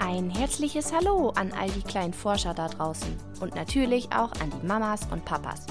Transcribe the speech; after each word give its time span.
Ein 0.00 0.30
herzliches 0.30 0.92
Hallo 0.92 1.30
an 1.30 1.52
all 1.52 1.68
die 1.70 1.82
kleinen 1.82 2.14
Forscher 2.14 2.54
da 2.54 2.68
draußen 2.68 3.16
und 3.40 3.56
natürlich 3.56 4.06
auch 4.12 4.30
an 4.40 4.50
die 4.50 4.66
Mamas 4.66 5.08
und 5.10 5.24
Papas. 5.24 5.66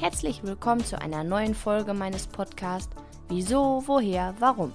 Herzlich 0.00 0.42
willkommen 0.42 0.82
zu 0.82 0.98
einer 0.98 1.24
neuen 1.24 1.54
Folge 1.54 1.92
meines 1.92 2.26
Podcasts 2.26 2.96
Wieso, 3.28 3.82
woher, 3.86 4.34
warum? 4.38 4.72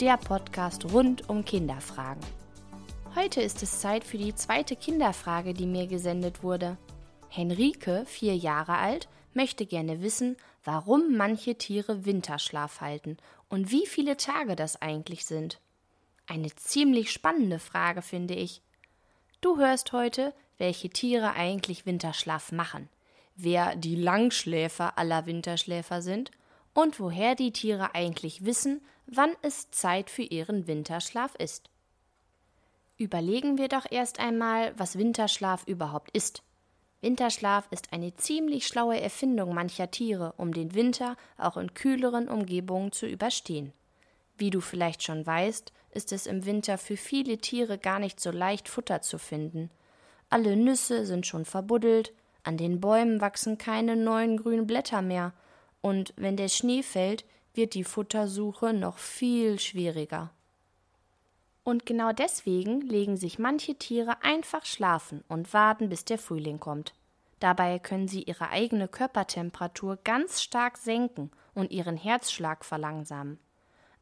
Der 0.00 0.18
Podcast 0.18 0.92
rund 0.92 1.30
um 1.30 1.46
Kinderfragen. 1.46 2.22
Heute 3.16 3.40
ist 3.40 3.62
es 3.62 3.80
Zeit 3.80 4.04
für 4.04 4.18
die 4.18 4.34
zweite 4.34 4.76
Kinderfrage, 4.76 5.54
die 5.54 5.66
mir 5.66 5.86
gesendet 5.86 6.42
wurde. 6.42 6.76
Henrike, 7.30 8.04
vier 8.06 8.36
Jahre 8.36 8.76
alt, 8.76 9.08
möchte 9.32 9.64
gerne 9.64 10.02
wissen, 10.02 10.36
warum 10.62 11.16
manche 11.16 11.56
Tiere 11.56 12.04
Winterschlaf 12.04 12.82
halten 12.82 13.16
und 13.48 13.70
wie 13.70 13.86
viele 13.86 14.18
Tage 14.18 14.56
das 14.56 14.80
eigentlich 14.82 15.24
sind. 15.24 15.58
Eine 16.32 16.48
ziemlich 16.56 17.12
spannende 17.12 17.58
Frage, 17.58 18.00
finde 18.00 18.32
ich. 18.32 18.62
Du 19.42 19.58
hörst 19.58 19.92
heute, 19.92 20.32
welche 20.56 20.88
Tiere 20.88 21.34
eigentlich 21.34 21.84
Winterschlaf 21.84 22.52
machen, 22.52 22.88
wer 23.36 23.76
die 23.76 23.96
Langschläfer 23.96 24.96
aller 24.96 25.26
Winterschläfer 25.26 26.00
sind 26.00 26.30
und 26.72 26.98
woher 26.98 27.34
die 27.34 27.52
Tiere 27.52 27.94
eigentlich 27.94 28.46
wissen, 28.46 28.80
wann 29.04 29.32
es 29.42 29.70
Zeit 29.72 30.08
für 30.08 30.22
ihren 30.22 30.66
Winterschlaf 30.66 31.34
ist. 31.34 31.68
Überlegen 32.96 33.58
wir 33.58 33.68
doch 33.68 33.84
erst 33.90 34.18
einmal, 34.18 34.72
was 34.78 34.96
Winterschlaf 34.96 35.64
überhaupt 35.66 36.12
ist. 36.12 36.42
Winterschlaf 37.02 37.66
ist 37.70 37.92
eine 37.92 38.14
ziemlich 38.14 38.66
schlaue 38.66 38.98
Erfindung 38.98 39.52
mancher 39.52 39.90
Tiere, 39.90 40.32
um 40.38 40.54
den 40.54 40.74
Winter 40.74 41.18
auch 41.36 41.58
in 41.58 41.74
kühleren 41.74 42.28
Umgebungen 42.28 42.90
zu 42.90 43.04
überstehen. 43.04 43.74
Wie 44.38 44.48
du 44.48 44.62
vielleicht 44.62 45.02
schon 45.02 45.26
weißt, 45.26 45.74
ist 45.92 46.12
es 46.12 46.26
im 46.26 46.44
Winter 46.44 46.78
für 46.78 46.96
viele 46.96 47.38
Tiere 47.38 47.78
gar 47.78 47.98
nicht 47.98 48.20
so 48.20 48.30
leicht, 48.30 48.68
Futter 48.68 49.02
zu 49.02 49.18
finden. 49.18 49.70
Alle 50.30 50.56
Nüsse 50.56 51.06
sind 51.06 51.26
schon 51.26 51.44
verbuddelt, 51.44 52.12
an 52.44 52.56
den 52.56 52.80
Bäumen 52.80 53.20
wachsen 53.20 53.58
keine 53.58 53.94
neuen 53.96 54.36
grünen 54.36 54.66
Blätter 54.66 55.02
mehr, 55.02 55.32
und 55.80 56.12
wenn 56.16 56.36
der 56.36 56.48
Schnee 56.48 56.82
fällt, 56.82 57.24
wird 57.54 57.74
die 57.74 57.84
Futtersuche 57.84 58.72
noch 58.72 58.98
viel 58.98 59.58
schwieriger. 59.58 60.30
Und 61.64 61.86
genau 61.86 62.12
deswegen 62.12 62.80
legen 62.80 63.16
sich 63.16 63.38
manche 63.38 63.76
Tiere 63.76 64.22
einfach 64.22 64.64
schlafen 64.64 65.22
und 65.28 65.52
warten, 65.52 65.88
bis 65.88 66.04
der 66.04 66.18
Frühling 66.18 66.58
kommt. 66.58 66.92
Dabei 67.38 67.78
können 67.78 68.08
sie 68.08 68.22
ihre 68.22 68.50
eigene 68.50 68.88
Körpertemperatur 68.88 69.98
ganz 70.02 70.42
stark 70.42 70.76
senken 70.76 71.30
und 71.54 71.70
ihren 71.70 71.96
Herzschlag 71.96 72.64
verlangsamen. 72.64 73.38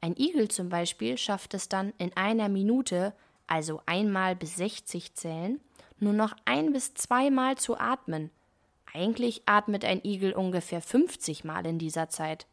Ein 0.02 0.16
Igel 0.16 0.48
zum 0.48 0.70
Beispiel 0.70 1.18
schafft 1.18 1.52
es 1.52 1.68
dann 1.68 1.92
in 1.98 2.16
einer 2.16 2.48
Minute, 2.48 3.12
also 3.46 3.82
einmal 3.84 4.34
bis 4.34 4.56
60 4.56 5.14
zählen, 5.14 5.60
nur 5.98 6.14
noch 6.14 6.34
ein 6.46 6.72
bis 6.72 6.94
zweimal 6.94 7.58
zu 7.58 7.78
atmen. 7.78 8.30
Eigentlich 8.94 9.42
atmet 9.44 9.84
ein 9.84 10.02
Igel 10.02 10.32
ungefähr 10.32 10.80
50 10.80 11.44
Mal 11.44 11.66
in 11.66 11.78
dieser 11.78 12.08
Zeit. 12.08 12.46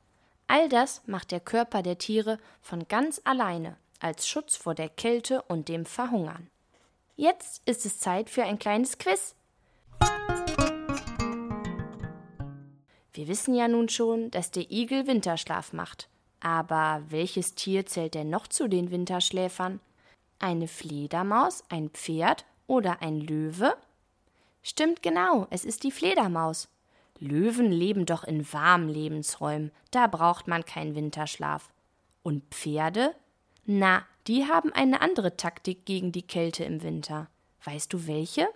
All 0.48 0.68
das 0.68 1.02
macht 1.08 1.32
der 1.32 1.40
Körper 1.40 1.84
der 1.84 1.98
Tiere 1.98 2.38
von 2.62 2.88
ganz 2.88 3.22
alleine 3.24 3.78
als 4.00 4.28
Schutz 4.28 4.56
vor 4.56 4.76
der 4.76 4.90
Kälte 4.90 5.42
und 5.44 5.70
dem 5.70 5.86
Verhungern. 5.86 6.50
Jetzt 7.16 7.62
ist 7.66 7.86
es 7.86 8.00
Zeit 8.00 8.30
für 8.30 8.44
ein 8.44 8.60
kleines 8.60 8.98
Quiz. 8.98 9.36
Wir 13.14 13.28
wissen 13.28 13.56
ja 13.56 13.68
nun 13.68 13.90
schon, 13.90 14.30
dass 14.30 14.52
der 14.52 14.70
Igel 14.70 15.08
Winterschlaf 15.08 15.74
macht. 15.74 16.10
Aber 16.40 17.04
welches 17.10 17.56
Tier 17.56 17.86
zählt 17.86 18.14
denn 18.14 18.30
noch 18.30 18.48
zu 18.48 18.68
den 18.68 18.92
Winterschläfern? 18.92 19.80
Eine 20.40 20.68
Fledermaus, 20.68 21.64
ein 21.70 21.90
Pferd 21.90 22.46
oder 22.68 23.02
ein 23.02 23.20
Löwe? 23.20 23.76
Stimmt 24.62 25.02
genau, 25.02 25.48
es 25.50 25.66
ist 25.66 25.84
die 25.84 25.92
Fledermaus. 25.92 26.68
Löwen 27.20 27.72
leben 27.72 28.06
doch 28.06 28.24
in 28.24 28.52
warmen 28.54 28.90
Lebensräumen, 28.90 29.72
da 29.92 30.08
braucht 30.08 30.48
man 30.48 30.66
keinen 30.66 30.94
Winterschlaf. 30.94 31.70
Und 32.22 32.44
Pferde? 32.54 33.16
Na, 33.66 34.06
die 34.28 34.46
haben 34.46 34.72
eine 34.74 35.02
andere 35.02 35.38
Taktik 35.38 35.86
gegen 35.86 36.12
die 36.12 36.22
Kälte 36.22 36.64
im 36.64 36.84
Winter. 36.84 37.28
Weißt 37.64 37.92
du 37.92 38.06
welche? 38.08 38.48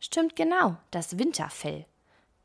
Stimmt 0.00 0.36
genau, 0.36 0.76
das 0.90 1.18
Winterfell. 1.18 1.86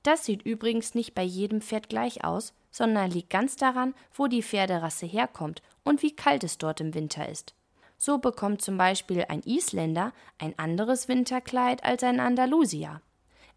Das 0.03 0.25
sieht 0.25 0.43
übrigens 0.43 0.95
nicht 0.95 1.15
bei 1.15 1.23
jedem 1.23 1.61
Pferd 1.61 1.89
gleich 1.89 2.23
aus, 2.23 2.53
sondern 2.77 3.09
liegt 3.09 3.31
ganz 3.31 3.55
daran, 3.55 3.95
wo 4.13 4.27
die 4.27 4.43
Pferderasse 4.43 5.07
herkommt 5.07 5.63
und 5.83 6.03
wie 6.03 6.15
kalt 6.15 6.43
es 6.43 6.59
dort 6.59 6.79
im 6.79 6.93
Winter 6.93 7.27
ist. 7.27 7.55
So 7.97 8.19
bekommt 8.19 8.61
zum 8.61 8.77
Beispiel 8.77 9.25
ein 9.29 9.41
Isländer 9.41 10.13
ein 10.37 10.53
anderes 10.59 11.07
Winterkleid 11.07 11.83
als 11.83 12.03
ein 12.03 12.19
Andalusier. 12.19 13.01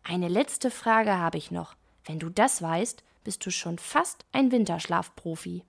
Eine 0.03 0.28
letzte 0.28 0.70
Frage 0.70 1.19
habe 1.19 1.36
ich 1.36 1.50
noch. 1.50 1.75
Wenn 2.06 2.19
du 2.19 2.31
das 2.31 2.62
weißt, 2.62 3.04
bist 3.22 3.44
du 3.44 3.50
schon 3.50 3.76
fast 3.76 4.25
ein 4.32 4.50
Winterschlafprofi. 4.53 5.64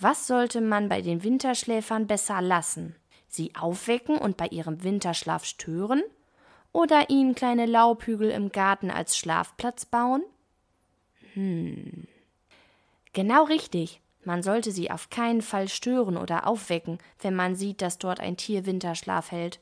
Was 0.00 0.26
sollte 0.26 0.60
man 0.60 0.88
bei 0.88 1.02
den 1.02 1.22
Winterschläfern 1.22 2.08
besser 2.08 2.42
lassen? 2.42 2.96
Sie 3.28 3.54
aufwecken 3.54 4.18
und 4.18 4.36
bei 4.36 4.48
ihrem 4.48 4.82
Winterschlaf 4.82 5.44
stören? 5.44 6.02
Oder 6.72 7.10
ihnen 7.10 7.36
kleine 7.36 7.66
Laubhügel 7.66 8.30
im 8.30 8.50
Garten 8.50 8.90
als 8.90 9.16
Schlafplatz 9.16 9.86
bauen? 9.86 10.24
Hm. 11.34 12.08
Genau 13.12 13.44
richtig. 13.44 14.00
Man 14.24 14.42
sollte 14.42 14.70
sie 14.70 14.90
auf 14.90 15.10
keinen 15.10 15.42
Fall 15.42 15.68
stören 15.68 16.16
oder 16.16 16.46
aufwecken, 16.46 16.98
wenn 17.20 17.34
man 17.34 17.56
sieht, 17.56 17.82
dass 17.82 17.98
dort 17.98 18.20
ein 18.20 18.36
Tier 18.36 18.66
Winterschlaf 18.66 19.30
hält. 19.32 19.60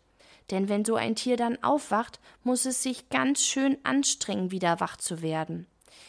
Denn 0.50 0.68
wenn 0.68 0.84
so 0.84 0.96
ein 0.96 1.16
Tier 1.16 1.36
dann 1.36 1.62
aufwacht, 1.62 2.20
muss 2.44 2.66
es 2.66 2.82
sich 2.82 3.08
ganz 3.08 3.42
schön 3.42 3.78
anstrengen, 3.84 4.50
wieder 4.50 4.80
wach 4.80 4.96
zu 4.96 5.22
werden. 5.22 5.66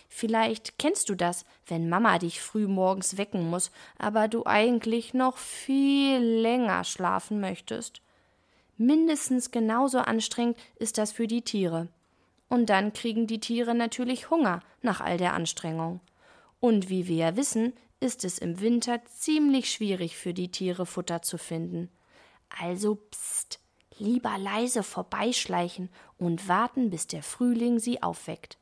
Vielleicht 0.10 0.78
kennst 0.78 1.10
du 1.10 1.16
das, 1.16 1.46
wenn 1.66 1.90
Mama 1.90 2.20
dich 2.20 2.42
früh 2.42 2.68
morgens 2.68 3.18
wecken 3.18 3.50
muss, 3.50 3.72
aber 3.98 4.28
du 4.28 4.46
eigentlich 4.46 5.14
noch 5.14 5.38
viel 5.38 6.18
länger 6.18 6.84
schlafen 6.84 7.40
möchtest. 7.40 8.02
Mindestens 8.78 9.52
genauso 9.52 10.00
anstrengend 10.00 10.58
ist 10.76 10.98
das 10.98 11.12
für 11.12 11.28
die 11.28 11.44
Tiere. 11.44 11.88
Und 12.50 12.70
dann 12.70 12.94
kriegen 12.94 13.28
die 13.28 13.40
Tiere 13.40 13.76
natürlich 13.76 14.30
Hunger 14.30 14.62
nach 14.82 15.00
all 15.00 15.18
der 15.18 15.34
Anstrengung. 15.34 16.02
Und 16.62 16.90
wie 16.90 17.08
wir 17.08 17.16
ja 17.16 17.36
wissen, 17.36 17.74
ist 18.00 18.24
es 18.24 18.38
im 18.38 18.62
Winter 18.62 19.04
ziemlich 19.06 19.70
schwierig 19.70 20.16
für 20.16 20.34
die 20.34 20.52
Tiere 20.52 20.86
Futter 20.86 21.22
zu 21.22 21.38
finden. 21.38 21.90
Also 22.62 22.96
pst, 22.96 23.60
lieber 23.98 24.38
leise 24.38 24.84
vorbeischleichen 24.84 25.90
und 26.18 26.48
warten, 26.48 26.90
bis 26.90 27.08
der 27.08 27.24
Frühling 27.24 27.80
sie 27.80 28.02
aufweckt. 28.02 28.58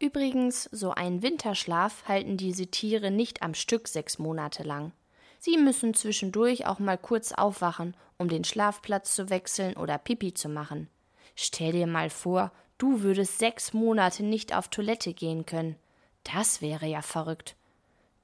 Übrigens, 0.00 0.64
so 0.64 0.92
einen 0.92 1.22
Winterschlaf 1.22 2.08
halten 2.08 2.36
diese 2.36 2.68
Tiere 2.68 3.10
nicht 3.10 3.42
am 3.42 3.54
Stück 3.54 3.86
sechs 3.86 4.18
Monate 4.18 4.62
lang. 4.62 4.92
Sie 5.38 5.58
müssen 5.58 5.92
zwischendurch 5.92 6.66
auch 6.66 6.78
mal 6.78 6.98
kurz 6.98 7.32
aufwachen, 7.32 7.96
um 8.16 8.28
den 8.28 8.44
Schlafplatz 8.44 9.14
zu 9.14 9.28
wechseln 9.28 9.76
oder 9.76 9.98
Pipi 9.98 10.34
zu 10.34 10.48
machen. 10.48 10.88
Stell 11.34 11.72
dir 11.72 11.86
mal 11.86 12.10
vor, 12.10 12.50
du 12.78 13.02
würdest 13.02 13.38
sechs 13.38 13.72
Monate 13.72 14.22
nicht 14.22 14.56
auf 14.56 14.68
Toilette 14.68 15.12
gehen 15.14 15.44
können. 15.46 15.76
Das 16.34 16.60
wäre 16.60 16.86
ja 16.86 17.02
verrückt. 17.02 17.56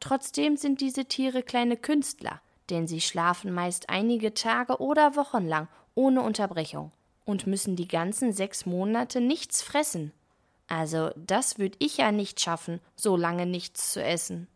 Trotzdem 0.00 0.56
sind 0.56 0.80
diese 0.80 1.06
Tiere 1.06 1.42
kleine 1.42 1.76
Künstler, 1.76 2.40
denn 2.70 2.86
sie 2.86 3.00
schlafen 3.00 3.52
meist 3.52 3.88
einige 3.88 4.34
Tage 4.34 4.80
oder 4.80 5.16
Wochen 5.16 5.46
lang 5.46 5.68
ohne 5.94 6.22
Unterbrechung 6.22 6.92
und 7.24 7.46
müssen 7.46 7.76
die 7.76 7.88
ganzen 7.88 8.32
sechs 8.32 8.66
Monate 8.66 9.20
nichts 9.20 9.62
fressen. 9.62 10.12
Also 10.68 11.10
das 11.16 11.58
würde 11.58 11.76
ich 11.78 11.98
ja 11.98 12.12
nicht 12.12 12.40
schaffen, 12.40 12.80
so 12.96 13.16
lange 13.16 13.46
nichts 13.46 13.92
zu 13.92 14.02
essen. 14.02 14.48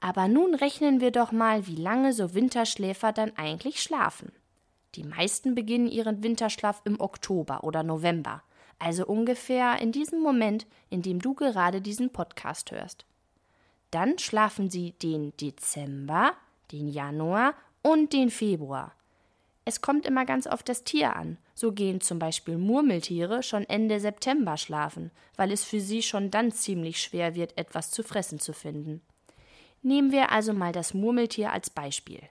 Aber 0.00 0.28
nun 0.28 0.54
rechnen 0.54 1.00
wir 1.00 1.10
doch 1.10 1.32
mal, 1.32 1.66
wie 1.66 1.76
lange 1.76 2.12
so 2.12 2.34
Winterschläfer 2.34 3.12
dann 3.12 3.36
eigentlich 3.36 3.82
schlafen. 3.82 4.32
Die 4.94 5.04
meisten 5.04 5.54
beginnen 5.54 5.88
ihren 5.88 6.22
Winterschlaf 6.22 6.80
im 6.84 7.00
Oktober 7.00 7.64
oder 7.64 7.82
November, 7.82 8.42
also 8.78 9.06
ungefähr 9.06 9.80
in 9.80 9.92
diesem 9.92 10.20
Moment, 10.20 10.66
in 10.90 11.02
dem 11.02 11.20
du 11.20 11.34
gerade 11.34 11.80
diesen 11.80 12.10
Podcast 12.10 12.70
hörst. 12.70 13.04
Dann 13.90 14.18
schlafen 14.18 14.70
sie 14.70 14.92
den 15.02 15.36
Dezember, 15.38 16.32
den 16.72 16.88
Januar 16.88 17.54
und 17.82 18.12
den 18.12 18.30
Februar. 18.30 18.94
Es 19.64 19.80
kommt 19.80 20.06
immer 20.06 20.24
ganz 20.24 20.46
auf 20.46 20.62
das 20.62 20.84
Tier 20.84 21.14
an. 21.14 21.36
So 21.54 21.72
gehen 21.72 22.00
zum 22.00 22.18
Beispiel 22.18 22.56
Murmeltiere 22.56 23.42
schon 23.42 23.64
Ende 23.64 24.00
September 24.00 24.56
schlafen, 24.56 25.10
weil 25.36 25.52
es 25.52 25.64
für 25.64 25.80
sie 25.80 26.02
schon 26.02 26.30
dann 26.30 26.52
ziemlich 26.52 27.02
schwer 27.02 27.34
wird, 27.34 27.58
etwas 27.58 27.90
zu 27.90 28.02
fressen 28.02 28.38
zu 28.38 28.52
finden. 28.52 29.02
Nehmen 29.82 30.10
wir 30.10 30.32
also 30.32 30.52
mal 30.52 30.72
das 30.72 30.94
Murmeltier 30.94 31.52
als 31.52 31.70
Beispiel. 31.70 32.22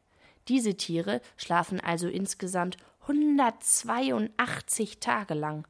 Diese 0.48 0.76
Tiere 0.76 1.22
schlafen 1.36 1.80
also 1.80 2.08
insgesamt 2.08 2.78
182 3.02 5.00
Tage 5.00 5.34
lang. 5.34 5.68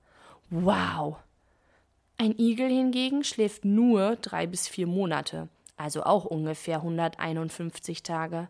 Wow! 0.49 1.17
Ein 2.17 2.37
Igel 2.39 2.69
hingegen 2.69 3.23
schläft 3.23 3.65
nur 3.65 4.15
drei 4.15 4.47
bis 4.47 4.67
vier 4.67 4.87
Monate, 4.87 5.49
also 5.75 6.03
auch 6.03 6.25
ungefähr 6.25 6.77
151 6.77 8.01
Tage. 8.01 8.47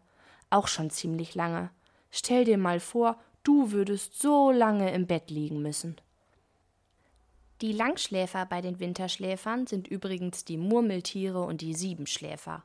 Auch 0.52 0.68
schon 0.68 0.90
ziemlich 0.90 1.34
lange. 1.34 1.72
Stell 2.12 2.46
dir 2.46 2.58
mal 2.58 2.80
vor, 2.80 3.18
du 3.44 3.72
würdest 3.72 4.22
so 4.22 4.52
lange 4.52 4.94
im 4.94 5.08
Bett 5.08 5.32
liegen 5.32 5.62
müssen. 5.62 5.98
Die 7.62 7.74
Langschläfer 7.74 8.46
bei 8.46 8.62
den 8.62 8.80
Winterschläfern 8.80 9.66
sind 9.66 9.88
übrigens 9.88 10.46
die 10.46 10.58
Murmeltiere 10.58 11.42
und 11.42 11.62
die 11.62 11.74
Siebenschläfer. 11.74 12.64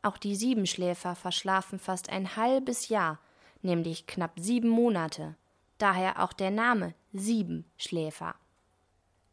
Auch 0.00 0.16
die 0.16 0.34
Siebenschläfer 0.34 1.14
verschlafen 1.14 1.78
fast 1.78 2.08
ein 2.08 2.36
halbes 2.36 2.88
Jahr, 2.88 3.20
nämlich 3.60 4.06
knapp 4.06 4.32
sieben 4.40 4.70
Monate. 4.70 5.36
Daher 5.76 6.24
auch 6.24 6.32
der 6.32 6.50
Name 6.50 6.94
Siebenschläfer. 7.12 8.34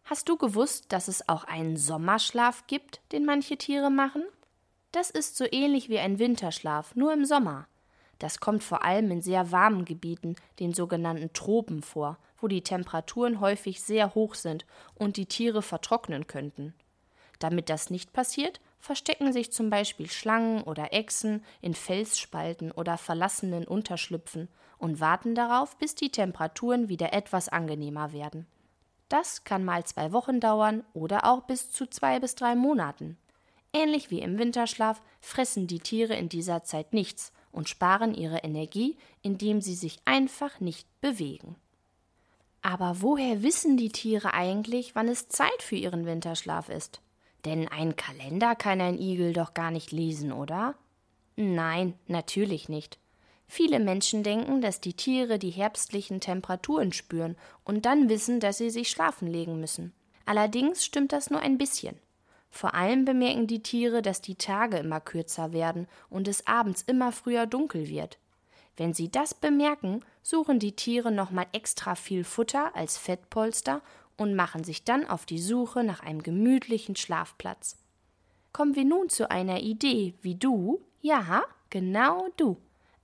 Hast 0.09 0.27
du 0.27 0.38
gewusst, 0.38 0.85
dass 0.89 1.07
es 1.07 1.29
auch 1.29 1.44
einen 1.44 1.77
Sommerschlaf 1.77 2.65
gibt, 2.65 3.00
den 3.11 3.25
manche 3.25 3.57
Tiere 3.57 3.91
machen? 3.91 4.23
Das 4.91 5.11
ist 5.11 5.38
so 5.38 5.45
ähnlich 5.51 5.88
wie 5.88 6.00
ein 6.00 6.17
Winterschlaf, 6.17 6.95
nur 6.95 7.13
im 7.13 7.25
Sommer. 7.25 7.67
Das 8.17 8.39
kommt 8.39 8.63
vor 8.63 8.83
allem 8.83 9.11
in 9.11 9.21
sehr 9.21 9.51
warmen 9.51 9.85
Gebieten, 9.85 10.35
den 10.59 10.73
sogenannten 10.73 11.31
Tropen, 11.33 11.83
vor, 11.83 12.17
wo 12.39 12.47
die 12.47 12.63
Temperaturen 12.63 13.39
häufig 13.39 13.83
sehr 13.83 14.15
hoch 14.15 14.33
sind 14.33 14.65
und 14.95 15.15
die 15.15 15.27
Tiere 15.27 15.61
vertrocknen 15.61 16.25
könnten. 16.25 16.73
Damit 17.38 17.69
das 17.69 17.91
nicht 17.91 18.11
passiert, 18.11 18.59
verstecken 18.79 19.31
sich 19.31 19.51
zum 19.51 19.69
Beispiel 19.69 20.09
Schlangen 20.09 20.63
oder 20.63 20.91
Echsen 20.91 21.45
in 21.61 21.75
Felsspalten 21.75 22.71
oder 22.71 22.97
verlassenen 22.97 23.67
Unterschlüpfen 23.67 24.47
und 24.79 25.00
warten 25.00 25.35
darauf, 25.35 25.77
bis 25.77 25.94
die 25.94 26.09
Temperaturen 26.09 26.89
wieder 26.89 27.13
etwas 27.13 27.47
angenehmer 27.47 28.11
werden. 28.11 28.47
Das 29.09 29.44
kann 29.44 29.65
mal 29.65 29.83
zwei 29.83 30.11
Wochen 30.13 30.39
dauern 30.39 30.83
oder 30.94 31.25
auch 31.25 31.41
bis 31.41 31.71
zu 31.71 31.88
zwei 31.88 32.19
bis 32.19 32.35
drei 32.35 32.56
Monaten. 32.56 33.17
Ähnlich 33.73 34.09
wie 34.09 34.21
im 34.21 34.38
Winterschlaf 34.38 35.01
fressen 35.19 35.67
die 35.67 35.79
Tiere 35.79 36.15
in 36.15 36.29
dieser 36.29 36.63
Zeit 36.63 36.94
nichts 36.94 37.31
und 37.51 37.69
sparen 37.69 38.13
ihre 38.13 38.39
Energie, 38.39 38.97
indem 39.21 39.61
sie 39.61 39.75
sich 39.75 40.00
einfach 40.06 40.59
nicht 40.59 40.88
bewegen. 41.01 41.56
Aber 42.61 43.01
woher 43.01 43.41
wissen 43.41 43.77
die 43.77 43.89
Tiere 43.89 44.33
eigentlich, 44.33 44.95
wann 44.95 45.07
es 45.07 45.29
Zeit 45.29 45.61
für 45.61 45.75
ihren 45.75 46.06
Winterschlaf 46.06 46.69
ist? 46.69 47.01
Denn 47.45 47.67
einen 47.67 47.95
Kalender 47.95 48.56
kann 48.56 48.81
ein 48.81 49.00
Igel 49.00 49.33
doch 49.33 49.53
gar 49.53 49.71
nicht 49.71 49.91
lesen, 49.91 50.31
oder? 50.31 50.75
Nein, 51.35 51.94
natürlich 52.07 52.67
nicht. 52.67 53.00
Viele 53.51 53.79
Menschen 53.79 54.21
denken, 54.21 54.61
dass 54.61 54.79
die 54.79 54.93
Tiere 54.93 55.39
die 55.39 55.49
herbstlichen 55.49 56.21
Temperaturen 56.21 56.93
spüren 56.93 57.35
und 57.63 57.83
dann 57.87 58.07
wissen, 58.07 58.39
dass 58.39 58.59
sie 58.59 58.69
sich 58.69 58.91
schlafen 58.91 59.27
legen 59.27 59.59
müssen. 59.59 59.91
Allerdings 60.27 60.85
stimmt 60.85 61.11
das 61.13 61.31
nur 61.31 61.39
ein 61.39 61.57
bisschen. 61.57 61.97
Vor 62.51 62.75
allem 62.75 63.05
bemerken 63.05 63.47
die 63.47 63.63
Tiere, 63.63 64.03
dass 64.03 64.21
die 64.21 64.35
Tage 64.35 64.77
immer 64.77 65.01
kürzer 65.01 65.51
werden 65.51 65.87
und 66.11 66.27
es 66.27 66.45
abends 66.45 66.83
immer 66.83 67.11
früher 67.11 67.47
dunkel 67.47 67.89
wird. 67.89 68.19
Wenn 68.77 68.93
sie 68.93 69.09
das 69.09 69.33
bemerken, 69.33 70.05
suchen 70.21 70.59
die 70.59 70.75
Tiere 70.75 71.11
nochmal 71.11 71.47
extra 71.51 71.95
viel 71.95 72.23
Futter 72.23 72.75
als 72.75 72.99
Fettpolster 72.99 73.81
und 74.15 74.35
machen 74.35 74.63
sich 74.63 74.83
dann 74.83 75.09
auf 75.09 75.25
die 75.25 75.39
Suche 75.39 75.83
nach 75.83 76.01
einem 76.01 76.21
gemütlichen 76.21 76.95
Schlafplatz. 76.95 77.77
Kommen 78.53 78.75
wir 78.75 78.85
nun 78.85 79.09
zu 79.09 79.31
einer 79.31 79.61
Idee, 79.61 80.13
wie 80.21 80.35
du, 80.35 80.81
ja, 81.01 81.41
genau 81.71 82.27
du, 82.37 82.57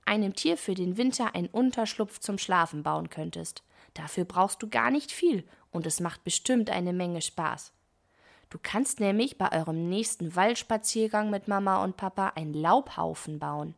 einem 0.06 0.36
Tier 0.36 0.58
für 0.58 0.74
den 0.74 0.98
Winter 0.98 1.36
einen 1.36 1.48
Unterschlupf 1.48 2.20
zum 2.20 2.38
Schlafen 2.38 2.84
bauen 2.84 3.10
könntest. 3.10 3.64
Dafür 3.94 4.26
brauchst 4.26 4.62
du 4.62 4.70
gar 4.70 4.92
nicht 4.92 5.12
viel 5.12 5.44
und 5.72 5.86
es 5.86 6.00
macht 6.00 6.24
bestimmt 6.24 6.70
eine 6.70 6.94
Menge 6.94 7.22
Spaß. 7.22 7.74
Du 8.50 8.60
kannst 8.62 9.00
nämlich 9.00 9.38
bei 9.38 9.52
eurem 9.52 9.90
nächsten 9.90 10.36
Waldspaziergang 10.36 11.30
mit 11.30 11.48
Mama 11.48 11.84
und 11.84 11.98
Papa 11.98 12.34
einen 12.36 12.54
Laubhaufen 12.54 13.40
bauen. 13.40 13.76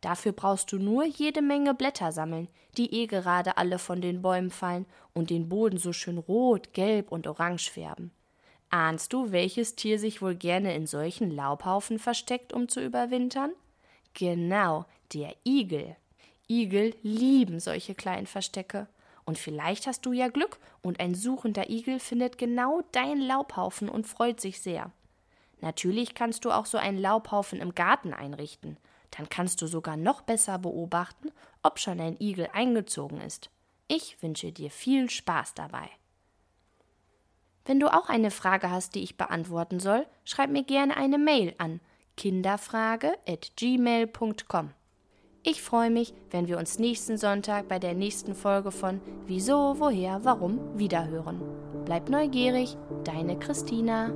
Dafür 0.00 0.32
brauchst 0.32 0.72
du 0.72 0.78
nur 0.78 1.04
jede 1.04 1.42
Menge 1.42 1.74
Blätter 1.74 2.12
sammeln, 2.12 2.48
die 2.76 2.92
eh 2.92 3.06
gerade 3.06 3.56
alle 3.56 3.78
von 3.78 4.00
den 4.00 4.22
Bäumen 4.22 4.50
fallen 4.50 4.86
und 5.14 5.30
den 5.30 5.48
Boden 5.48 5.78
so 5.78 5.92
schön 5.92 6.18
rot, 6.18 6.72
gelb 6.72 7.10
und 7.10 7.26
orange 7.26 7.70
färben. 7.70 8.10
Ahnst 8.70 9.12
du, 9.12 9.32
welches 9.32 9.76
Tier 9.76 9.98
sich 9.98 10.22
wohl 10.22 10.34
gerne 10.34 10.74
in 10.74 10.86
solchen 10.86 11.30
Laubhaufen 11.30 11.98
versteckt, 11.98 12.52
um 12.52 12.68
zu 12.68 12.84
überwintern? 12.84 13.52
Genau, 14.14 14.86
der 15.12 15.34
Igel. 15.44 15.96
Igel 16.48 16.94
lieben 17.02 17.60
solche 17.60 17.94
kleinen 17.94 18.26
Verstecke. 18.26 18.88
Und 19.24 19.38
vielleicht 19.38 19.86
hast 19.86 20.06
du 20.06 20.12
ja 20.12 20.28
Glück 20.28 20.58
und 20.82 21.00
ein 21.00 21.14
suchender 21.14 21.68
Igel 21.68 21.98
findet 21.98 22.38
genau 22.38 22.82
deinen 22.92 23.20
Laubhaufen 23.20 23.88
und 23.88 24.06
freut 24.06 24.40
sich 24.40 24.60
sehr. 24.60 24.92
Natürlich 25.60 26.14
kannst 26.14 26.44
du 26.44 26.52
auch 26.52 26.66
so 26.66 26.78
einen 26.78 26.98
Laubhaufen 26.98 27.60
im 27.60 27.74
Garten 27.74 28.14
einrichten. 28.14 28.76
Dann 29.10 29.28
kannst 29.28 29.60
du 29.62 29.66
sogar 29.66 29.96
noch 29.96 30.20
besser 30.20 30.58
beobachten, 30.58 31.32
ob 31.62 31.80
schon 31.80 32.00
ein 32.00 32.16
Igel 32.20 32.48
eingezogen 32.52 33.20
ist. 33.20 33.50
Ich 33.88 34.22
wünsche 34.22 34.52
dir 34.52 34.70
viel 34.70 35.10
Spaß 35.10 35.54
dabei. 35.54 35.88
Wenn 37.64 37.80
du 37.80 37.92
auch 37.92 38.08
eine 38.08 38.30
Frage 38.30 38.70
hast, 38.70 38.94
die 38.94 39.02
ich 39.02 39.16
beantworten 39.16 39.80
soll, 39.80 40.06
schreib 40.24 40.50
mir 40.50 40.62
gerne 40.62 40.96
eine 40.96 41.18
Mail 41.18 41.56
an 41.58 41.80
kinderfrage@gmail.com. 42.16 44.70
Ich 45.48 45.62
freue 45.62 45.90
mich, 45.90 46.12
wenn 46.32 46.48
wir 46.48 46.58
uns 46.58 46.80
nächsten 46.80 47.18
Sonntag 47.18 47.68
bei 47.68 47.78
der 47.78 47.94
nächsten 47.94 48.34
Folge 48.34 48.72
von 48.72 49.00
Wieso, 49.28 49.76
woher, 49.78 50.24
warum 50.24 50.58
wiederhören. 50.76 51.40
Bleib 51.84 52.08
neugierig, 52.08 52.76
deine 53.04 53.38
Christina. 53.38 54.10